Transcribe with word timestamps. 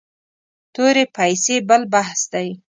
تورې 0.73 1.03
پیسې 1.15 1.55
بل 1.69 1.81
بحث 1.93 2.21
دی. 2.33 2.47